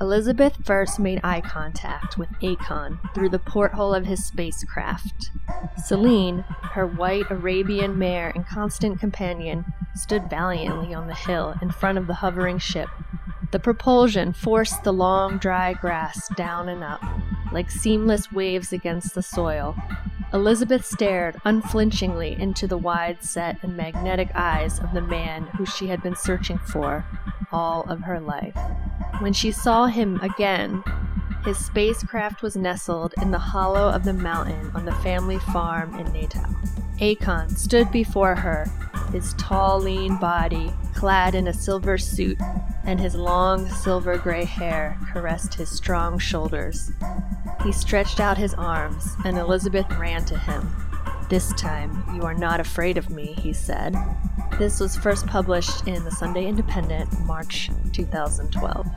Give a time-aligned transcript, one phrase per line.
[0.00, 5.32] Elizabeth first made eye contact with Akon through the porthole of his spacecraft.
[5.84, 9.64] Celine, her white Arabian mare and constant companion,
[9.96, 12.88] stood valiantly on the hill in front of the hovering ship.
[13.50, 17.02] The propulsion forced the long, dry grass down and up,
[17.52, 19.74] like seamless waves against the soil.
[20.32, 25.88] Elizabeth stared unflinchingly into the wide set and magnetic eyes of the man who she
[25.88, 27.04] had been searching for
[27.52, 28.56] all of her life.
[29.20, 30.82] When she saw him again,
[31.44, 36.12] his spacecraft was nestled in the hollow of the mountain on the family farm in
[36.12, 36.44] Natal.
[37.00, 38.66] Akon stood before her,
[39.12, 42.38] his tall, lean body clad in a silver suit,
[42.84, 46.90] and his long, silver gray hair caressed his strong shoulders.
[47.62, 50.68] He stretched out his arms, and Elizabeth ran to him.
[51.30, 53.94] This time, you are not afraid of me, he said.
[54.58, 58.88] This was first published in the Sunday Independent, March 2012.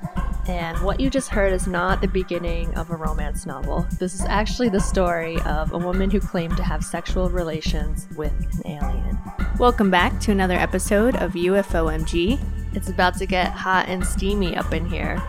[0.48, 3.86] And what you just heard is not the beginning of a romance novel.
[4.00, 8.34] This is actually the story of a woman who claimed to have sexual relations with
[8.66, 9.20] an alien.
[9.60, 12.40] Welcome back to another episode of UFOMG.
[12.74, 15.20] It's about to get hot and steamy up in here.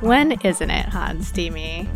[0.00, 1.86] When isn't it hot and steamy?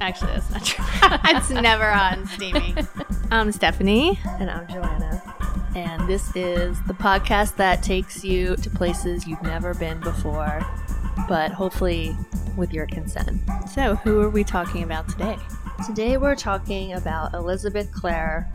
[0.00, 0.84] Actually, that's not true.
[1.36, 2.74] it's never hot and steamy.
[3.30, 4.18] I'm Stephanie.
[4.24, 5.29] And I'm Joanna.
[5.74, 10.66] And this is the podcast that takes you to places you've never been before,
[11.28, 12.16] but hopefully
[12.56, 13.40] with your consent.
[13.68, 15.36] So, who are we talking about today?
[15.86, 18.46] Today we're talking about Elizabeth Klarer,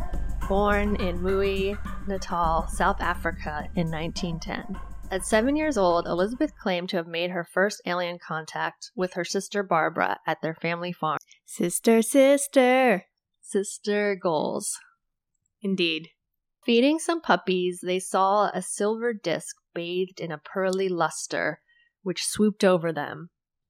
[0.47, 1.77] born in Mui,
[2.07, 4.77] Natal, South Africa in 1910.
[5.11, 9.23] At seven years old, Elizabeth claimed to have made her first alien contact with her
[9.23, 11.19] sister Barbara at their family farm.
[11.45, 13.05] Sister, sister.
[13.41, 14.77] Sister goals.
[15.61, 16.09] Indeed.
[16.65, 21.61] Feeding some puppies, they saw a silver disc bathed in a pearly luster,
[22.01, 23.29] which swooped over them.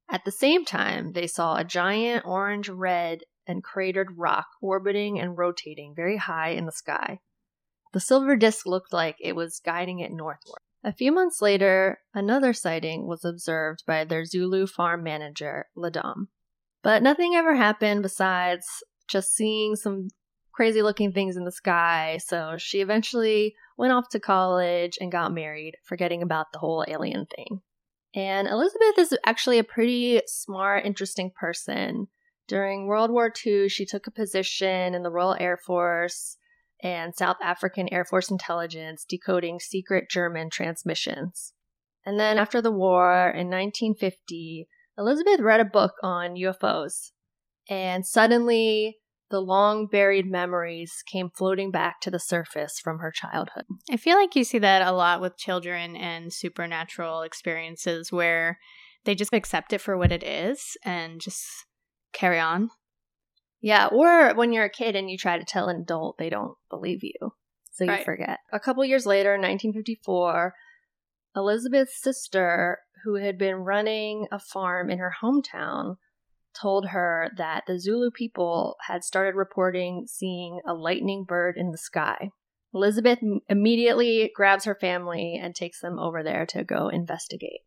[0.10, 5.38] At the same time, they saw a giant orange red and cratered rock orbiting and
[5.38, 7.20] rotating very high in the sky.
[7.92, 10.60] The silver disc looked like it was guiding it northward.
[10.84, 16.28] A few months later, another sighting was observed by their Zulu farm manager, Ladam.
[16.82, 18.66] But nothing ever happened besides
[19.08, 20.10] just seeing some
[20.56, 25.34] crazy looking things in the sky, so she eventually went off to college and got
[25.34, 27.62] married, forgetting about the whole alien thing.
[28.16, 32.08] And Elizabeth is actually a pretty smart, interesting person.
[32.48, 36.38] During World War II, she took a position in the Royal Air Force
[36.82, 41.54] and South African Air Force intelligence decoding secret German transmissions.
[42.06, 44.68] And then after the war in 1950,
[44.98, 47.12] Elizabeth read a book on UFOs,
[47.68, 49.00] and suddenly
[49.36, 53.66] the long buried memories came floating back to the surface from her childhood.
[53.92, 58.60] I feel like you see that a lot with children and supernatural experiences where
[59.04, 61.46] they just accept it for what it is and just
[62.14, 62.70] carry on.
[63.60, 66.56] Yeah, or when you're a kid and you try to tell an adult, they don't
[66.70, 67.34] believe you.
[67.74, 68.06] So you Right.
[68.06, 68.40] forget.
[68.54, 70.54] A couple years later, in 1954,
[71.36, 75.98] Elizabeth's sister, who had been running a farm in her hometown,
[76.60, 81.78] told her that the Zulu people had started reporting seeing a lightning bird in the
[81.78, 82.30] sky.
[82.74, 87.62] Elizabeth immediately grabs her family and takes them over there to go investigate.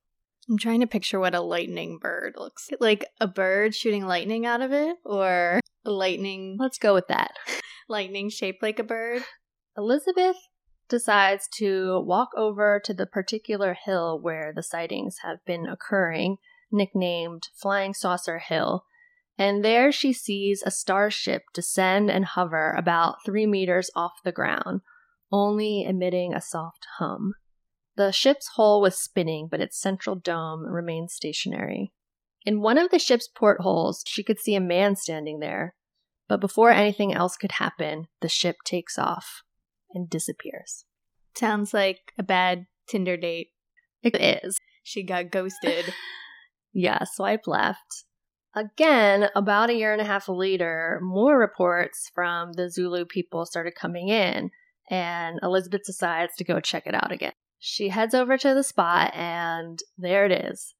[0.48, 3.04] I'm trying to picture what a lightning bird looks like.
[3.20, 7.32] A bird shooting lightning out of it, or a lightning Let's go with that.
[7.88, 9.22] lightning shaped like a bird.
[9.76, 10.36] Elizabeth
[10.88, 16.36] decides to walk over to the particular hill where the sightings have been occurring,
[16.70, 18.84] nicknamed Flying Saucer Hill,
[19.38, 24.80] and there she sees a starship descend and hover about three meters off the ground,
[25.30, 27.34] only emitting a soft hum.
[27.96, 31.92] The ship's hull was spinning, but its central dome remained stationary.
[32.44, 35.74] In one of the ship's portholes, she could see a man standing there,
[36.28, 39.42] but before anything else could happen, the ship takes off
[39.92, 40.84] and disappears.
[41.34, 43.48] Sounds like a bad Tinder date.
[44.02, 44.58] It is.
[44.82, 45.92] She got ghosted.
[46.72, 48.04] Yeah, swipe left.
[48.54, 53.74] Again, about a year and a half later, more reports from the Zulu people started
[53.74, 54.50] coming in,
[54.90, 57.32] and Elizabeth decides to go check it out again.
[57.58, 60.74] She heads over to the spot, and there it is.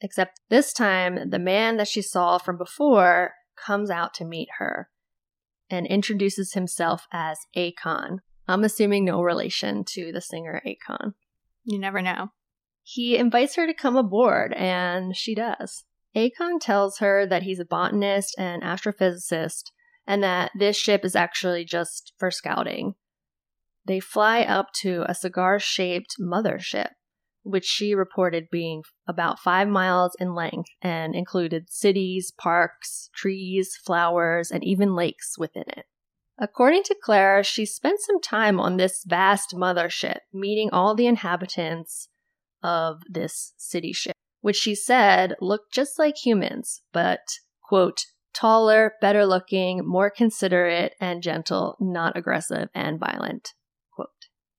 [0.00, 4.90] Except this time, the man that she saw from before comes out to meet her
[5.70, 8.18] and introduces himself as Akon.
[8.46, 11.14] I'm assuming no relation to the singer Akon.
[11.64, 12.28] you never know.
[12.86, 15.84] He invites her to come aboard, and she does.
[16.14, 19.70] Akon tells her that he's a botanist and astrophysicist,
[20.06, 22.94] and that this ship is actually just for scouting.
[23.86, 26.90] They fly up to a cigar shaped mothership,
[27.42, 34.50] which she reported being about five miles in length and included cities, parks, trees, flowers,
[34.50, 35.86] and even lakes within it.
[36.38, 42.08] According to Klarer, she spent some time on this vast mothership, meeting all the inhabitants
[42.64, 47.20] of this city ship, which she said looked just like humans, but,
[47.62, 48.00] quote,
[48.34, 53.50] taller, better looking, more considerate and gentle, not aggressive and violent,
[53.94, 54.08] quote.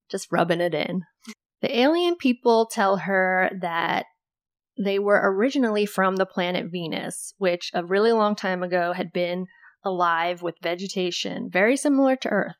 [0.10, 1.02] Just rubbing it in.
[1.62, 4.06] The alien people tell her that
[4.78, 9.48] they were originally from the planet Venus, which a really long time ago had been
[9.84, 12.56] alive with vegetation very similar to Earth.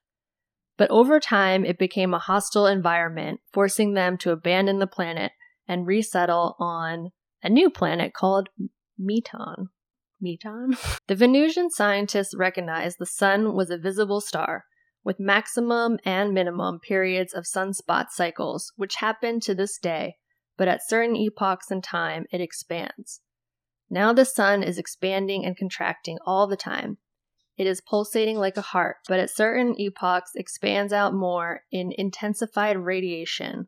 [0.77, 5.31] But over time, it became a hostile environment, forcing them to abandon the planet
[5.67, 7.12] and resettle on
[7.44, 8.50] a new planet called
[8.97, 9.69] Meton.
[10.21, 10.77] Meton?
[11.07, 14.65] the Venusian scientists recognized the sun was a visible star,
[15.03, 20.15] with maximum and minimum periods of sunspot cycles, which happen to this day,
[20.57, 23.21] but at certain epochs in time it expands.
[23.89, 26.97] Now the sun is expanding and contracting all the time.
[27.57, 32.77] It is pulsating like a heart, but at certain epochs expands out more in intensified
[32.77, 33.67] radiation.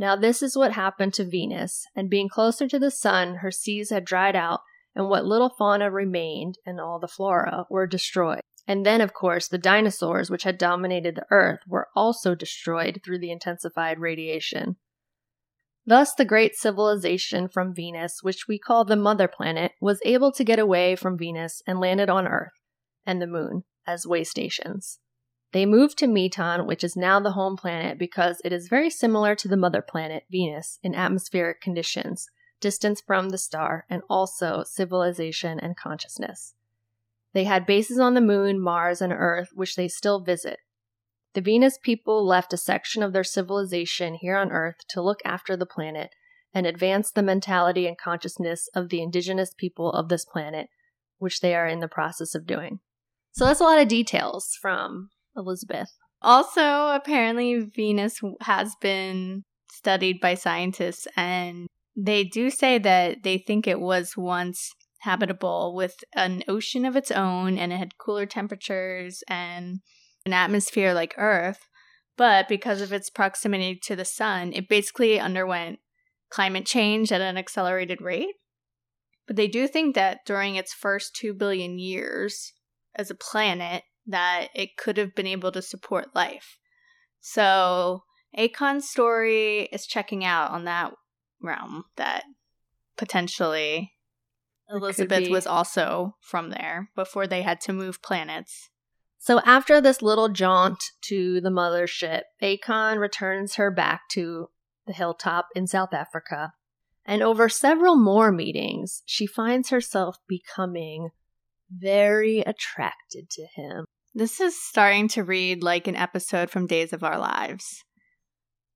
[0.00, 3.90] Now this is what happened to Venus, and being closer to the sun, her seas
[3.90, 4.60] had dried out,
[4.94, 8.40] and what little fauna remained and all the flora were destroyed.
[8.66, 13.18] And then, of course, the dinosaurs, which had dominated the Earth, were also destroyed through
[13.18, 14.76] the intensified radiation.
[15.84, 20.44] Thus, the great civilization from Venus, which we call the mother planet, was able to
[20.44, 22.58] get away from Venus and landed on Earth
[23.04, 24.98] and the Moon as way stations.
[25.52, 29.34] They moved to Meton, which is now the home planet because it is very similar
[29.34, 32.28] to the mother planet, Venus, in atmospheric conditions,
[32.60, 36.54] distance from the star, and also civilization and consciousness.
[37.32, 40.58] They had bases on the moon, Mars, and Earth, which they still visit.
[41.34, 45.56] The Venus people left a section of their civilization here on Earth to look after
[45.56, 46.10] the planet
[46.52, 50.68] and advance the mentality and consciousness of the indigenous people of this planet,
[51.18, 52.80] which they are in the process of doing.
[53.32, 55.90] So that's a lot of details from Elizabeth.
[56.22, 61.66] Also, apparently, Venus has been studied by scientists, and
[61.96, 67.10] they do say that they think it was once habitable with an ocean of its
[67.10, 69.80] own and it had cooler temperatures and
[70.26, 71.66] an atmosphere like Earth.
[72.16, 75.78] But because of its proximity to the sun, it basically underwent
[76.28, 78.34] climate change at an accelerated rate.
[79.26, 82.52] But they do think that during its first 2 billion years
[82.94, 86.58] as a planet, that it could have been able to support life.
[87.20, 88.02] So
[88.36, 90.92] Akon's story is checking out on that
[91.42, 92.24] realm that
[92.96, 93.92] potentially
[94.68, 98.70] Elizabeth was also from there before they had to move planets.
[99.18, 104.48] So after this little jaunt to the mothership, Akon returns her back to
[104.86, 106.52] the hilltop in South Africa.
[107.04, 111.10] And over several more meetings, she finds herself becoming
[111.70, 113.84] very attracted to him.
[114.14, 117.84] This is starting to read like an episode from Days of Our Lives.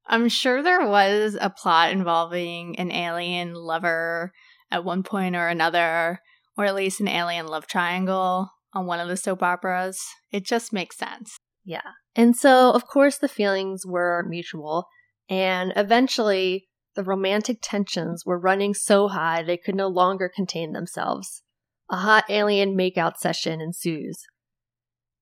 [0.07, 4.33] I'm sure there was a plot involving an alien lover
[4.71, 6.21] at one point or another,
[6.57, 10.01] or at least an alien love triangle on one of the soap operas.
[10.31, 11.39] It just makes sense.
[11.65, 11.93] Yeah.
[12.15, 14.87] And so, of course, the feelings were mutual,
[15.29, 21.43] and eventually the romantic tensions were running so high they could no longer contain themselves.
[21.91, 24.25] A hot alien makeout session ensues.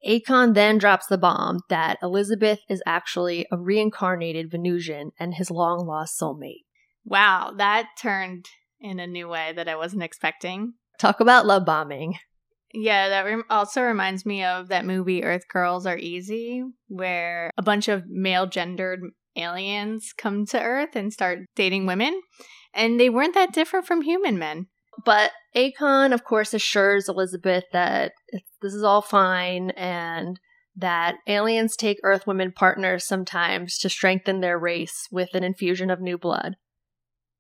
[0.07, 5.87] Akon then drops the bomb that Elizabeth is actually a reincarnated Venusian and his long
[5.87, 6.65] lost soulmate.
[7.05, 8.47] Wow, that turned
[8.81, 10.75] in a new way that I wasn't expecting.
[10.99, 12.15] Talk about love bombing.
[12.75, 17.63] Yeah, that re- also reminds me of that movie Earth Girls Are Easy, where a
[17.63, 19.01] bunch of male gendered
[19.37, 22.21] aliens come to Earth and start dating women.
[22.75, 24.69] And they weren't that different from human men.
[25.05, 28.13] But Akon, of course, assures Elizabeth that
[28.61, 30.41] this is all fine and
[30.75, 36.01] that aliens take Earth women partners sometimes to strengthen their race with an infusion of
[36.01, 36.57] new blood.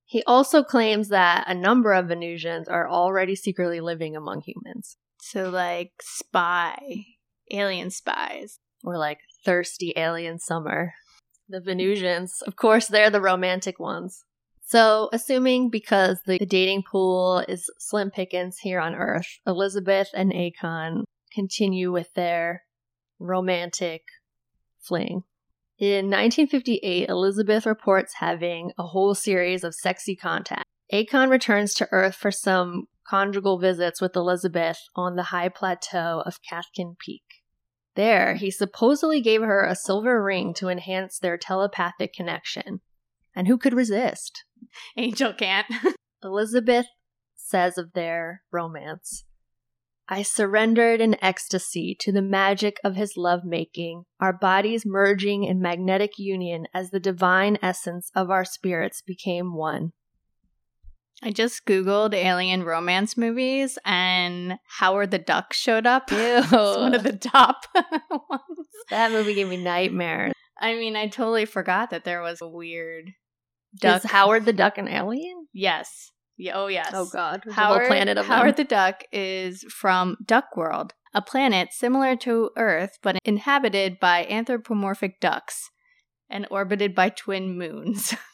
[0.04, 4.98] He also claims that a number of Venusians are already secretly living among humans.
[5.22, 7.06] So, like, spy,
[7.50, 8.58] alien spies.
[8.84, 10.94] Or like thirsty alien summer.
[11.48, 14.24] The Venusians, of course, they're the romantic ones.
[14.72, 20.32] So, assuming because the, the dating pool is slim pickings here on Earth, Elizabeth and
[20.32, 22.62] Akon continue with their
[23.18, 24.00] romantic
[24.80, 25.24] fling.
[25.78, 30.64] In 1958, Elizabeth reports having a whole series of sexy contacts.
[30.90, 36.40] Akon returns to Earth for some conjugal visits with Elizabeth on the high plateau of
[36.48, 37.42] Cathkin Peak.
[37.94, 42.80] There, he supposedly gave her a silver ring to enhance their telepathic connection.
[43.34, 44.44] And who could resist?
[44.96, 45.66] Angel can't.
[46.22, 46.86] Elizabeth
[47.34, 49.24] says of their romance
[50.08, 56.18] I surrendered in ecstasy to the magic of his lovemaking, our bodies merging in magnetic
[56.18, 59.92] union as the divine essence of our spirits became one.
[61.22, 66.10] I just Googled alien romance movies and Howard the Duck showed up.
[66.12, 66.42] Ew.
[66.50, 68.68] one of the top ones.
[68.90, 70.32] That movie gave me nightmares.
[70.60, 73.12] I mean, I totally forgot that there was a weird
[73.80, 74.02] Duck.
[74.02, 74.10] duck.
[74.10, 75.46] Howard the Duck an alien?
[75.52, 76.10] Yes.
[76.36, 76.90] Yeah, oh, yes.
[76.92, 77.42] Oh god.
[77.50, 78.64] Howard, planet of Howard them.
[78.64, 85.20] the Duck is from Duck World, a planet similar to Earth but inhabited by anthropomorphic
[85.20, 85.70] ducks
[86.30, 88.14] and orbited by twin moons.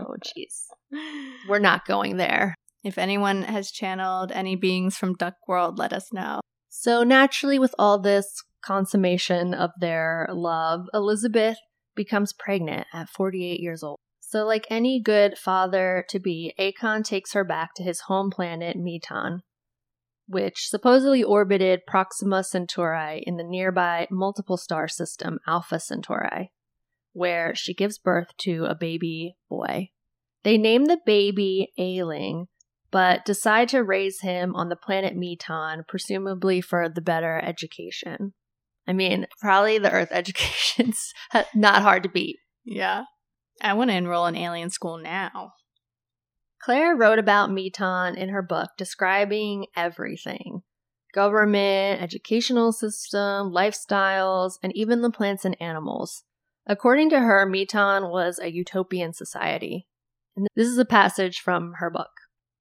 [0.00, 0.66] Oh jeez.
[1.48, 2.54] We're not going there.
[2.84, 6.38] if anyone has channeled any beings from Duck World, let us know.
[6.68, 11.56] So naturally with all this consummation of their love, Elizabeth
[11.96, 13.98] becomes pregnant at 48 years old.
[14.28, 18.76] So like any good father to be, Akon takes her back to his home planet
[18.76, 19.40] Meton,
[20.26, 26.52] which supposedly orbited Proxima Centauri in the nearby multiple star system Alpha Centauri,
[27.14, 29.88] where she gives birth to a baby boy.
[30.44, 32.48] They name the baby Ayling,
[32.90, 38.34] but decide to raise him on the planet Meton, presumably for the better education.
[38.86, 41.14] I mean, probably the Earth education's
[41.54, 42.36] not hard to beat.
[42.62, 43.04] Yeah.
[43.60, 45.54] I want to enroll in alien school now.
[46.66, 50.62] Klarer wrote about Meton in her book describing everything
[51.14, 56.22] government, educational system, lifestyles, and even the plants and animals.
[56.66, 59.86] According to her, Meton was a utopian society.
[60.36, 62.10] And this is a passage from her book.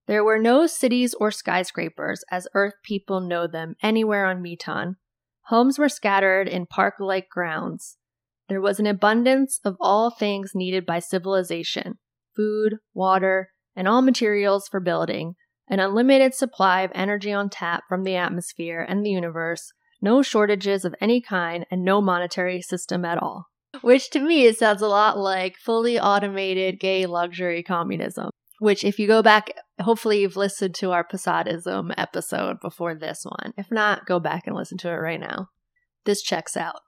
[0.07, 4.95] There were no cities or skyscrapers as Earth people know them anywhere on Meton.
[5.47, 7.97] Homes were scattered in park like grounds.
[8.49, 11.99] There was an abundance of all things needed by civilization
[12.35, 15.35] food, water, and all materials for building,
[15.67, 20.85] an unlimited supply of energy on tap from the atmosphere and the universe, no shortages
[20.85, 23.47] of any kind, and no monetary system at all.
[23.81, 28.29] Which to me, it sounds a lot like fully automated gay luxury communism.
[28.59, 33.53] Which, if you go back, hopefully you've listened to our Posadism episode before this one.
[33.55, 35.49] If not, go back and listen to it right now.
[36.05, 36.79] This checks out.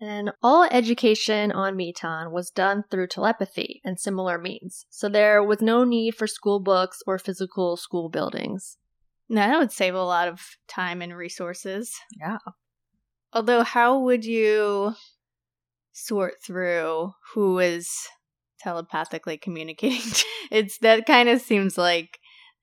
[0.00, 5.62] And all education on Meton was done through telepathy and similar means, so there was
[5.62, 8.76] no need for school books or physical school buildings.
[9.28, 11.94] Now, that would save a lot of time and resources.
[12.20, 12.38] Yeah.
[13.32, 14.94] Although, how would you
[15.92, 17.90] sort through who is
[18.60, 20.12] telepathically communicating?
[20.50, 22.18] it's that kind of seems like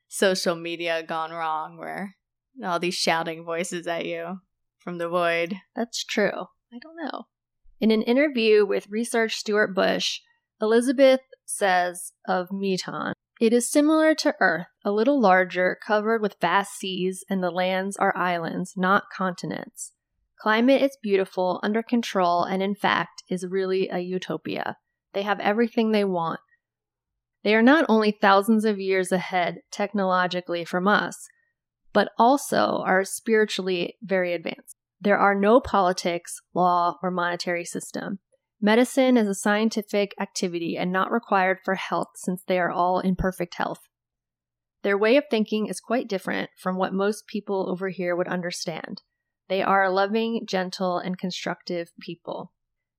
[0.08, 2.16] social media gone wrong, where
[2.64, 4.38] all these shouting voices at you
[4.80, 5.56] from the void.
[5.76, 6.46] That's true.
[6.74, 7.26] I don't know.
[7.80, 10.22] In an interview with Research Stuart Bush,
[10.60, 16.74] Elizabeth says of Meton, it is similar to Earth, a little larger, covered with vast
[16.74, 19.92] seas, and the lands are islands, not continents.
[20.40, 24.78] Climate is beautiful, under control, and in fact is really a utopia.
[25.14, 26.40] They have everything they want.
[27.44, 31.28] They are not only thousands of years ahead technologically from us,
[31.92, 34.78] but also are spiritually very advanced.
[35.04, 38.20] There are no politics, law, or monetary system.
[38.62, 43.18] Medicine is a scientific activity and not required for health since they are all in
[43.18, 43.82] perfect health.
[44.82, 49.02] Their way of thinking is quite different from what most people over here would understand.
[49.50, 52.54] They are loving, gentle, and constructive people.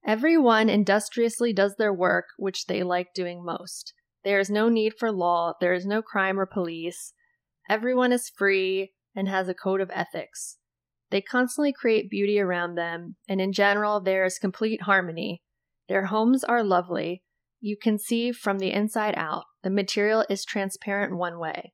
[0.07, 3.95] Everyone industriously does their work, which they like doing most.
[4.25, 7.15] There is no need for law, there is no crime or police.
[7.71, 10.59] Everyone is free and has a code of ethics.
[11.15, 15.43] They constantly create beauty around them, and in general, there is complete harmony.
[15.89, 17.23] Their homes are lovely.
[17.61, 19.45] You can see from the inside out.
[19.63, 21.73] The material is transparent one way.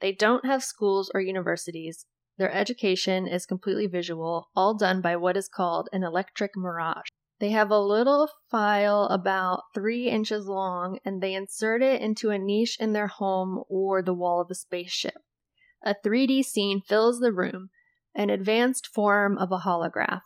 [0.00, 2.06] They don't have schools or universities.
[2.38, 7.08] Their education is completely visual, all done by what is called an electric mirage.
[7.40, 12.38] They have a little file about three inches long and they insert it into a
[12.38, 15.18] niche in their home or the wall of a spaceship.
[15.84, 17.68] A 3D scene fills the room,
[18.14, 20.22] an advanced form of a holograph.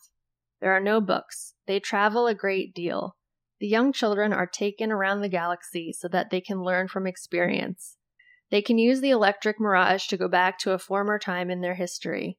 [0.61, 1.55] There are no books.
[1.67, 3.17] They travel a great deal.
[3.61, 7.97] The young children are taken around the galaxy so that they can learn from experience.
[8.51, 11.75] They can use the electric mirage to go back to a former time in their
[11.75, 12.39] history.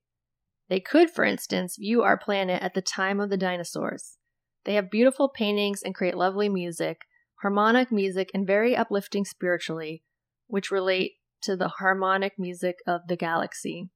[0.69, 4.17] They could, for instance, view our planet at the time of the dinosaurs.
[4.65, 7.01] They have beautiful paintings and create lovely music,
[7.41, 10.03] harmonic music, and very uplifting spiritually,
[10.47, 13.89] which relate to the harmonic music of the galaxy.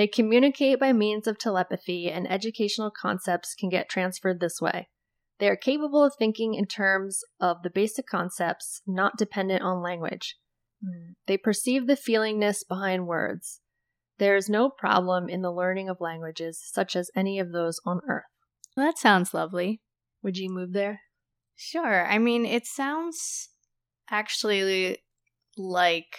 [0.00, 4.88] They communicate by means of telepathy, and educational concepts can get transferred this way.
[5.38, 10.38] They are capable of thinking in terms of the basic concepts, not dependent on language.
[10.82, 11.16] Mm.
[11.26, 13.60] They perceive the feelingness behind words.
[14.18, 18.00] There is no problem in the learning of languages, such as any of those on
[18.08, 18.24] Earth.
[18.74, 19.82] Well, that sounds lovely.
[20.22, 21.00] Would you move there?
[21.56, 22.06] Sure.
[22.06, 23.50] I mean, it sounds
[24.10, 24.96] actually
[25.58, 26.16] like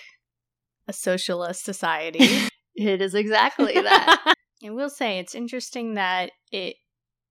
[0.88, 2.48] a socialist society.
[2.75, 4.36] it is exactly that.
[4.63, 6.75] I will say it's interesting that it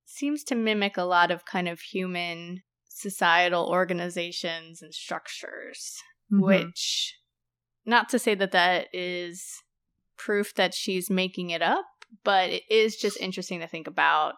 [0.04, 5.97] seems to mimic a lot of kind of human societal organizations and structures,
[6.32, 6.44] mm-hmm.
[6.44, 7.16] which,
[7.87, 9.62] not to say that that is
[10.18, 11.87] proof that she's making it up,
[12.25, 14.35] but it is just interesting to think about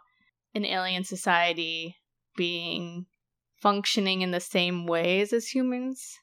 [0.55, 1.97] an alien society
[2.37, 3.07] being
[3.61, 6.19] functioning in the same ways as humans.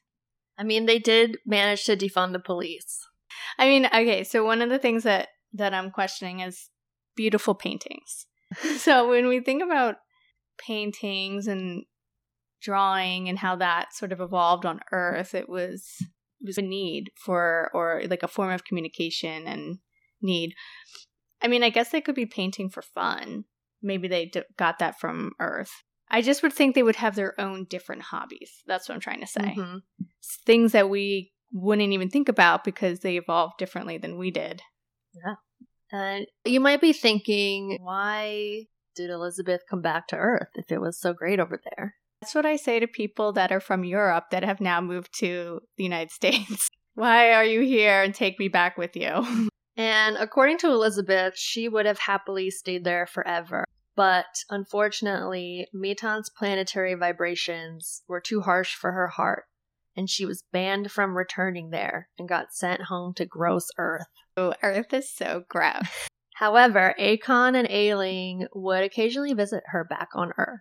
[0.56, 3.00] I mean, they did manage to defund the police.
[3.58, 6.70] I mean, okay, so one of the things that that I'm questioning is
[7.16, 8.26] beautiful paintings.
[8.78, 9.96] so when we think about
[10.58, 11.84] paintings and
[12.60, 17.10] drawing and how that sort of evolved on Earth, it was it was a need
[17.16, 19.78] for or like a form of communication and
[20.22, 20.54] need.
[21.42, 23.44] I mean, I guess they could be painting for fun.
[23.82, 25.72] Maybe they d- got that from Earth.
[26.10, 28.50] I just would think they would have their own different hobbies.
[28.66, 29.54] That's what I'm trying to say.
[29.56, 29.76] Mm-hmm.
[30.44, 34.62] Things that we wouldn't even think about because they evolved differently than we did.
[35.14, 35.34] Yeah.
[35.92, 40.98] And you might be thinking, why did Elizabeth come back to Earth if it was
[40.98, 41.94] so great over there?
[42.20, 45.60] That's what I say to people that are from Europe that have now moved to
[45.76, 46.68] the United States.
[46.94, 49.48] why are you here and take me back with you?
[49.76, 53.64] And according to Elizabeth, she would have happily stayed there forever.
[53.96, 59.44] But unfortunately, Meton's planetary vibrations were too harsh for her heart,
[59.96, 64.06] and she was banned from returning there and got sent home to gross Earth.
[64.36, 66.08] Oh, Earth is so gross.
[66.36, 68.60] However, Akon and Ayling mm-hmm.
[68.60, 70.60] would occasionally visit her back on Earth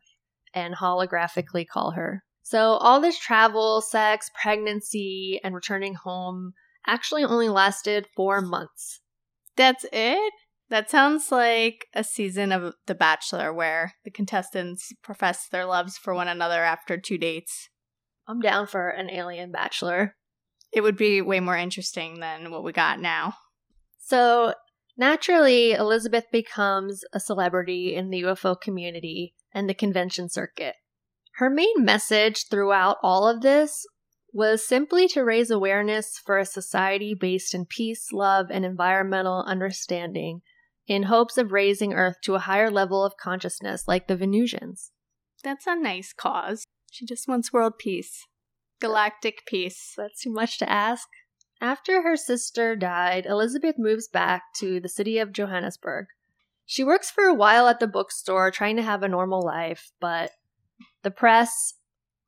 [0.54, 2.24] and holographically call her.
[2.44, 6.54] So, all this travel, sex, pregnancy, and returning home
[6.88, 9.02] actually only lasted four months.
[9.56, 10.34] That's it?
[10.70, 16.14] That sounds like a season of The Bachelor where the contestants profess their loves for
[16.14, 17.70] one another after two dates.
[18.30, 20.16] I'm down for an alien bachelor.
[20.72, 23.34] It would be way more interesting than what we got now.
[23.98, 24.54] So,
[24.96, 30.76] naturally, Elizabeth becomes a celebrity in the UFO community and the convention circuit.
[31.38, 33.88] Her main message throughout all of this
[34.32, 40.42] was simply to raise awareness for a society based in peace, love, and environmental understanding
[40.86, 44.92] in hopes of raising Earth to a higher level of consciousness like the Venusians.
[45.44, 46.66] That's a nice cause.
[46.92, 48.28] She just wants world peace.
[48.80, 49.94] Galactic peace.
[49.98, 51.08] That's too much to ask.
[51.62, 56.06] After her sister died, Elizabeth moves back to the city of Johannesburg.
[56.66, 60.32] She works for a while at the bookstore, trying to have a normal life, but
[61.04, 61.74] the press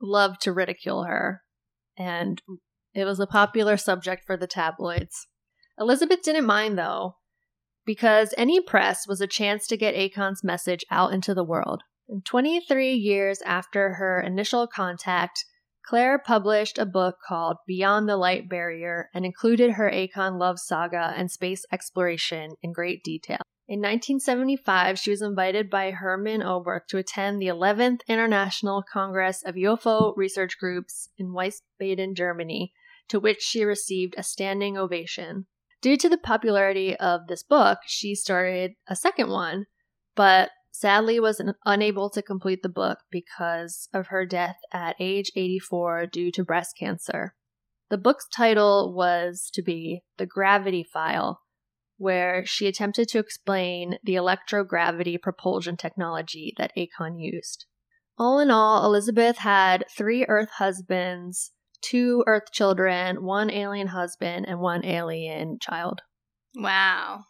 [0.01, 1.43] loved to ridicule her,
[1.97, 2.41] and
[2.93, 5.27] it was a popular subject for the tabloids.
[5.79, 7.17] Elizabeth didn't mind, though,
[7.85, 11.83] because any press was a chance to get Akon's message out into the world.
[12.11, 15.45] And 23 years after her initial contact,
[15.89, 21.13] Klarer published a book called Beyond the Light Barrier and included her Akon love saga
[21.15, 23.39] and space exploration in great detail.
[23.65, 29.55] In 1975, she was invited by Hermann Oberth to attend the 11th International Congress of
[29.55, 32.73] UFO Research Groups in Wiesbaden, Germany,
[33.07, 35.45] to which she received a standing ovation.
[35.81, 39.67] Due to the popularity of this book, she started a second one,
[40.13, 46.07] but sadly was unable to complete the book because of her death at age 84
[46.07, 47.35] due to breast cancer.
[47.89, 51.41] The book's title was to be The Gravity File,
[51.97, 57.65] where she attempted to explain the electrogravity propulsion technology that Akon used.
[58.17, 64.59] All in all, Elizabeth had three Earth husbands, two Earth children, one alien husband, and
[64.59, 66.01] one alien child.
[66.55, 67.25] Wow.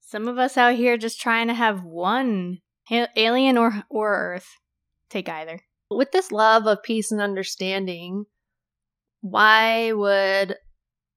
[0.00, 2.58] Some of us out here just trying to have one
[2.90, 4.48] alien or or Earth.
[5.08, 5.60] Take either.
[5.90, 8.24] With this love of peace and understanding,
[9.20, 10.56] why would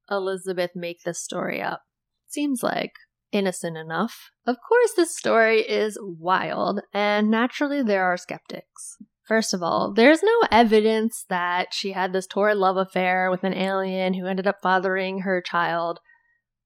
[0.10, 1.82] Elizabeth make this story up?
[2.27, 2.93] Seems like
[3.32, 4.32] innocent enough.
[4.45, 8.97] Of course, this story is wild, and naturally, there are skeptics.
[9.27, 13.53] First of all, there's no evidence that she had this torrid love affair with an
[13.53, 15.99] alien who ended up fathering her child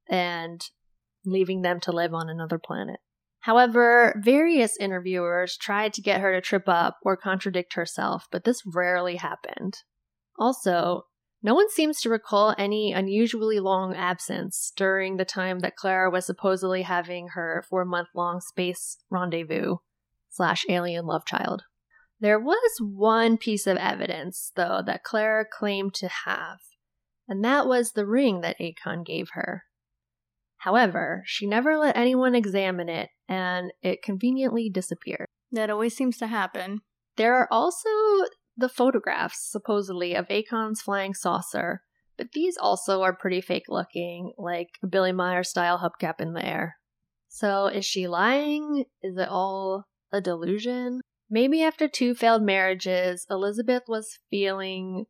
[0.07, 0.61] and
[1.25, 2.99] leaving them to live on another planet.
[3.41, 8.63] However, various interviewers tried to get her to trip up or contradict herself, but this
[8.65, 9.77] rarely happened.
[10.37, 11.05] Also,
[11.41, 16.25] no one seems to recall any unusually long absence during the time that Klarer was
[16.25, 19.77] supposedly having her four month long space rendezvous
[20.29, 21.63] slash alien love child.
[22.19, 26.59] There was one piece of evidence, though, that Klarer claimed to have,
[27.27, 29.63] and that was the ring that Akon gave her.
[30.61, 35.25] However, she never let anyone examine it, and it conveniently disappeared.
[35.51, 36.81] That always seems to happen.
[37.17, 37.89] There are also
[38.55, 41.81] the photographs, supposedly, of Akon's flying saucer,
[42.15, 46.45] but these also are pretty fake looking, like a Billy Meier style hubcap in the
[46.45, 46.75] air.
[47.27, 48.85] So, is she lying?
[49.01, 51.01] Is it all a delusion?
[51.27, 55.05] Maybe after two failed marriages, Elizabeth was feeling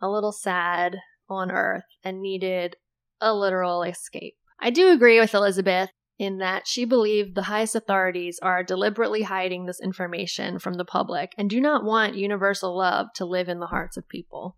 [0.00, 2.76] a little sad on Earth and needed
[3.20, 4.36] a literal escape.
[4.60, 9.66] I do agree with Elizabeth in that she believed the highest authorities are deliberately hiding
[9.66, 13.66] this information from the public and do not want universal love to live in the
[13.66, 14.56] hearts of people.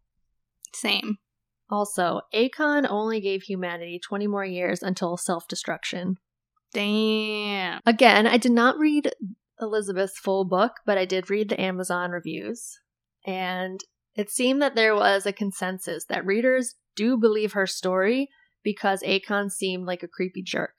[0.75, 1.19] Same.
[1.69, 6.17] Also, Akon only gave humanity 20 more years until self destruction.
[6.73, 7.81] Damn.
[7.85, 9.13] Again, I did not read
[9.61, 12.79] Elizabeth's full book, but I did read the Amazon reviews.
[13.27, 13.81] And
[14.15, 18.29] it seemed that there was a consensus that readers do believe her story
[18.62, 20.75] because Akon seemed like a creepy jerk.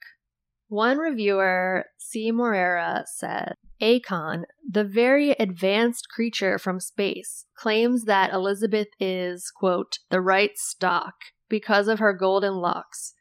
[0.68, 2.32] One reviewer, C.
[2.32, 10.20] Morera, said Akon, the very advanced creature from space, claims that Elizabeth is, quote, the
[10.20, 11.14] right stock
[11.48, 13.12] because of her golden locks.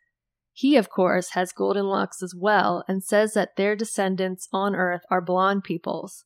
[0.54, 5.02] He, of course, has golden locks as well and says that their descendants on Earth
[5.10, 6.26] are blonde peoples.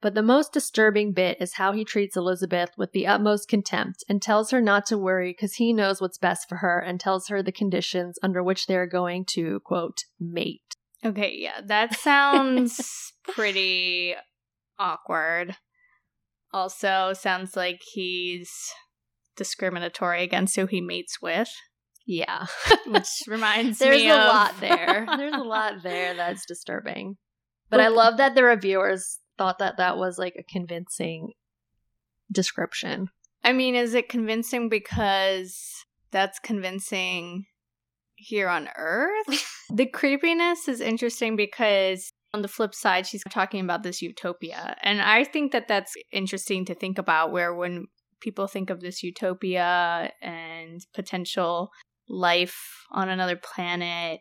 [0.00, 4.22] But the most disturbing bit is how he treats Elizabeth with the utmost contempt and
[4.22, 7.42] tells her not to worry because he knows what's best for her and tells her
[7.42, 10.62] the conditions under which they are going to, quote, mate.
[11.04, 14.14] Okay, yeah, that sounds pretty
[14.78, 15.56] awkward.
[16.52, 18.50] Also, sounds like he's
[19.36, 21.50] discriminatory against who he mates with.
[22.06, 22.46] Yeah.
[22.86, 25.06] Which reminds There's me There's a of- lot there.
[25.16, 27.16] There's a lot there that's disturbing.
[27.68, 31.32] But I love that the reviewers thought that that was like a convincing
[32.30, 33.08] description.
[33.44, 37.46] I mean, is it convincing because that's convincing
[38.16, 39.46] here on Earth?
[39.72, 44.76] the creepiness is interesting because on the flip side, she's talking about this utopia.
[44.82, 47.86] And I think that that's interesting to think about where when
[48.20, 51.70] people think of this utopia and potential
[52.08, 54.20] life on another planet,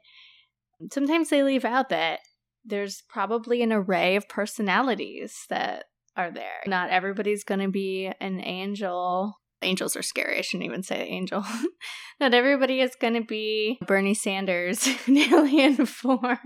[0.91, 2.19] sometimes they leave out that
[2.67, 6.61] there's probably an array of personalities that are there.
[6.65, 9.39] Not everybody's going to be an angel.
[9.61, 10.37] Angels are scary.
[10.37, 11.43] I shouldn't even say angel.
[12.19, 16.37] Not everybody is going to be Bernie Sanders in alien form.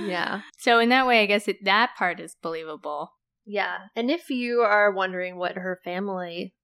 [0.00, 0.40] Yeah.
[0.58, 3.12] So in that way, I guess it, that part is believable.
[3.44, 3.78] Yeah.
[3.94, 6.54] And if you are wondering what her family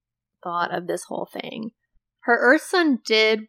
[0.42, 1.70] thought of this whole thing,
[2.20, 3.40] her Earth son did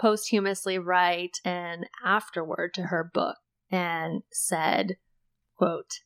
[0.00, 3.36] posthumously write an afterword to her book
[3.70, 4.96] and said,
[5.56, 6.00] quote,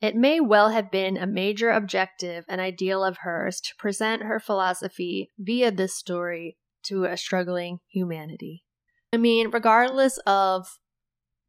[0.00, 4.38] it may well have been a major objective and ideal of hers to present her
[4.38, 8.64] philosophy via this story to a struggling humanity.
[9.12, 10.66] I mean, regardless of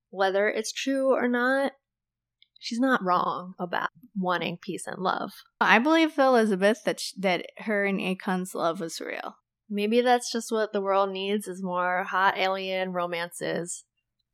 [0.09, 1.73] whether it's true or not,
[2.59, 5.31] she's not wrong about wanting peace and love.
[5.59, 9.35] I believe Elizabeth that sh- that her and Akon's love was real.
[9.69, 13.83] Maybe that's just what the world needs is more hot alien romances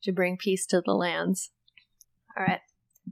[0.04, 1.52] to bring peace to the lands.
[2.38, 2.62] All right.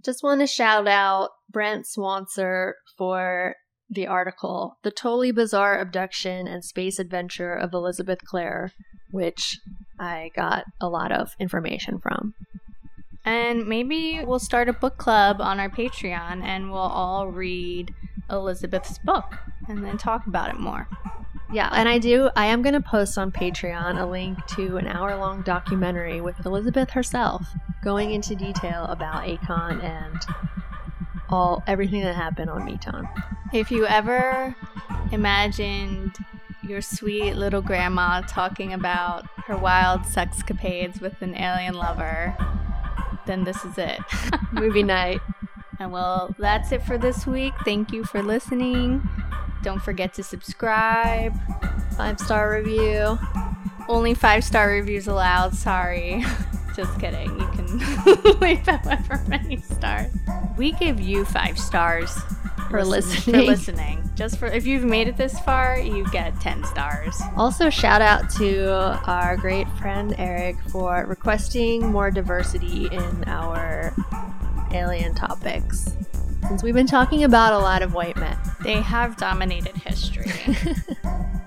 [0.04, 3.56] Just want to shout out Brent Swancer for
[3.90, 8.72] the article, The Totally Bizarre Abduction and Space Adventure of Elizabeth Klarer,
[9.12, 9.60] which
[10.00, 12.36] I got a lot of information from.
[13.26, 17.94] And maybe we'll start a book club on our Patreon and we'll all read
[18.30, 20.88] Elizabeth's book and then talk about it more.
[21.52, 22.30] Yeah, and I do.
[22.36, 26.46] I am going to post on Patreon a link to an hour long documentary with
[26.46, 27.48] Elizabeth herself
[27.84, 30.22] going into detail about Akon and
[31.30, 33.08] all everything that happened on Meton.
[33.52, 34.56] If you ever
[35.12, 36.16] imagined
[36.62, 42.36] your sweet little grandma talking about her wild sexcapades with an alien lover,
[43.26, 44.00] then this is it.
[44.52, 45.20] Movie night.
[45.80, 47.54] And well, that's it for this week.
[47.66, 49.08] Thank you for listening.
[49.64, 51.34] Don't forget to subscribe.
[51.98, 53.18] Five star review.
[53.88, 55.54] Only five star reviews allowed.
[55.56, 56.24] Sorry.
[56.76, 57.30] Just kidding.
[57.40, 60.12] You can leave however many stars.
[60.58, 62.12] We give you five stars
[62.70, 63.36] For listen- listening.
[63.46, 64.10] For listening.
[64.16, 67.20] Just for if you've made it this far, you get ten stars.
[67.38, 68.70] Also, shout out to
[69.10, 73.94] our great friend Eric for requesting more diversity in our
[74.72, 75.96] alien topics.
[76.48, 78.38] Since we've been talking about a lot of white men.
[78.64, 80.32] They have dominated history.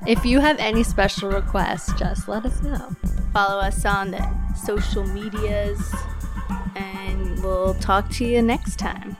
[0.04, 2.90] If you have any special requests, just let us know.
[3.32, 5.80] Follow us on the social medias,
[6.74, 9.16] and we'll talk to you next time.